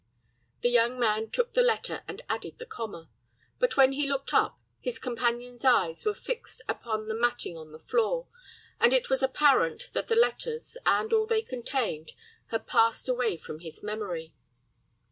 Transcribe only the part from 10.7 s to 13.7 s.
and all they contained, had passed away from